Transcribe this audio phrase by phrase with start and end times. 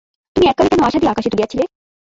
[0.35, 1.63] তবে এককালে কেন আশা দিয়া আকাশে তুলিয়াছিলে?